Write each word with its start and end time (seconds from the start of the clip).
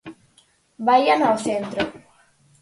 Vaian 0.87 1.19
ao 1.23 1.37
centro. 1.45 1.81